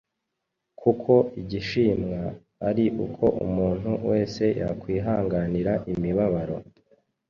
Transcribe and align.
"Kuko 0.81 1.13
igishimwa 1.41 2.21
ari 2.69 2.85
uko 3.05 3.25
umuntu 3.45 3.91
wese 4.09 4.43
yakwihanganira 4.61 5.73
imibabaro 5.93 6.57